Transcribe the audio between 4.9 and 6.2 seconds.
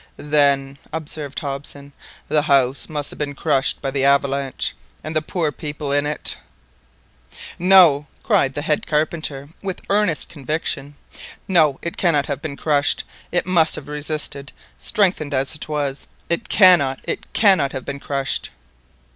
and the poor people in